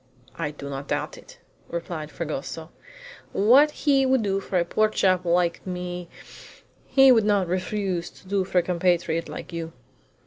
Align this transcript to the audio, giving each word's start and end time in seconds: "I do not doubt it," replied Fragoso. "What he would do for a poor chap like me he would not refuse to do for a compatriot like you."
"I 0.35 0.49
do 0.49 0.67
not 0.67 0.87
doubt 0.87 1.15
it," 1.15 1.37
replied 1.69 2.09
Fragoso. 2.09 2.71
"What 3.33 3.69
he 3.85 4.03
would 4.03 4.23
do 4.23 4.39
for 4.39 4.57
a 4.57 4.65
poor 4.65 4.89
chap 4.89 5.25
like 5.25 5.63
me 5.63 6.09
he 6.87 7.11
would 7.11 7.23
not 7.23 7.47
refuse 7.47 8.09
to 8.09 8.27
do 8.27 8.43
for 8.43 8.57
a 8.57 8.63
compatriot 8.63 9.29
like 9.29 9.53
you." 9.53 9.73